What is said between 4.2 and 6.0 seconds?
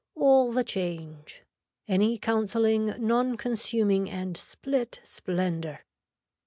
split splendor.